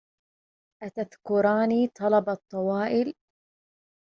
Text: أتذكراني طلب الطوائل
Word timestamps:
أتذكراني 0.83 1.87
طلب 1.87 2.29
الطوائل 2.29 3.13